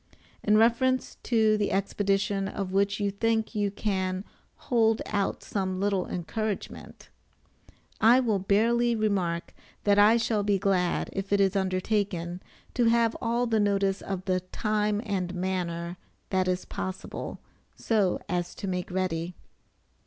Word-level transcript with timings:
In 0.41 0.57
reference 0.57 1.17
to 1.21 1.57
the 1.57 1.71
expedition 1.71 2.47
of 2.47 2.71
which 2.73 2.99
you 2.99 3.11
think 3.11 3.53
you 3.53 3.69
can 3.69 4.25
"hold 4.55 4.99
out 5.05 5.43
some 5.43 5.79
little 5.79 6.07
encouragement," 6.07 7.09
I 7.99 8.19
will 8.19 8.39
barely 8.39 8.95
remark, 8.95 9.53
that 9.83 9.99
I 9.99 10.17
shall 10.17 10.41
be 10.41 10.57
glad, 10.57 11.11
if 11.13 11.31
it 11.31 11.39
is 11.39 11.55
undertaken, 11.55 12.41
to 12.73 12.85
have 12.85 13.15
all 13.21 13.45
the 13.45 13.59
notice 13.59 14.01
of 14.01 14.25
the 14.25 14.39
time 14.39 15.03
and 15.05 15.35
manner 15.35 15.97
that 16.31 16.47
is 16.47 16.65
possible, 16.65 17.39
so 17.75 18.19
as 18.27 18.55
to 18.55 18.67
make 18.67 18.89
ready. 18.89 19.35